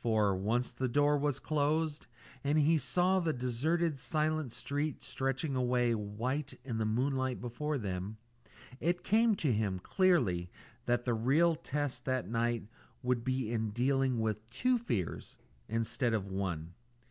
For, 0.00 0.34
once 0.34 0.72
the 0.72 0.88
door 0.88 1.18
was 1.18 1.38
closed, 1.38 2.06
and 2.42 2.56
he 2.56 2.78
saw 2.78 3.20
the 3.20 3.34
deserted 3.34 3.98
silent 3.98 4.50
street 4.52 5.02
stretching 5.02 5.56
away 5.56 5.94
white 5.94 6.58
in 6.64 6.78
the 6.78 6.86
moonlight 6.86 7.38
before 7.38 7.76
them, 7.76 8.16
it 8.80 9.04
came 9.04 9.34
to 9.34 9.52
him 9.52 9.78
clearly 9.78 10.48
that 10.86 11.04
the 11.04 11.12
real 11.12 11.54
test 11.54 12.06
that 12.06 12.30
night 12.30 12.62
would 13.02 13.24
be 13.24 13.52
in 13.52 13.72
dealing 13.72 14.20
with 14.20 14.48
two 14.50 14.78
fears 14.78 15.36
instead 15.68 16.14
of 16.14 16.28
one. 16.30 16.72